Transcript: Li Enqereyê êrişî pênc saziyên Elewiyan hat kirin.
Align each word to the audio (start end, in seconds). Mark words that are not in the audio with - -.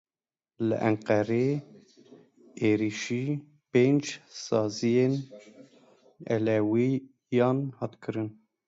Li 0.67 0.77
Enqereyê 0.89 1.51
êrişî 2.69 3.25
pênc 3.71 4.05
saziyên 4.45 5.13
Elewiyan 6.35 7.57
hat 7.79 7.93
kirin. 8.03 8.29